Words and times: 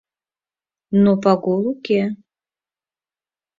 Но 1.01 1.11
Пагул 1.23 1.63
уке. 1.73 2.01